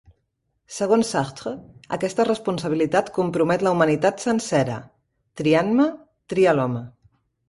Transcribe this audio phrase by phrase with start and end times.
[0.75, 1.51] Segons Sartre,
[1.97, 4.79] aquesta responsabilitat compromet la humanitat sencera:
[5.43, 5.87] «Triant-me,
[6.35, 6.83] trie l'home».